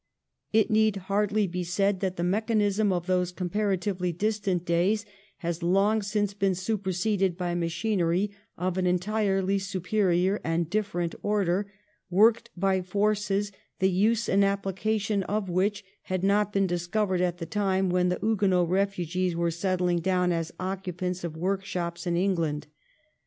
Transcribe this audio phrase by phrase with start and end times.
[0.51, 5.05] It need hardly be said that the mechanism of those comparatively distant days
[5.45, 11.71] has long since been superseded by machinery of an entirely superior and different order,
[12.09, 17.45] worked by forces the use and application of which had not been discovered at the
[17.45, 22.65] time when the Huguenot refugees were settling down as occupants of workshops in England.